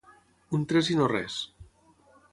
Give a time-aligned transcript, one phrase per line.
[0.57, 1.39] Un tres i no res.